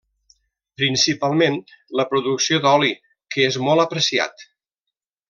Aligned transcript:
Principalment 0.81 1.59
la 2.01 2.05
producció 2.13 2.61
d'oli, 2.63 2.89
que 3.37 3.45
és 3.51 3.59
molt 3.69 3.85
apreciat. 3.85 4.47